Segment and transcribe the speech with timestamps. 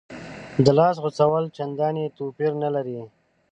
[0.65, 2.99] د لاس غوڅول چندانې توپیر نه لري.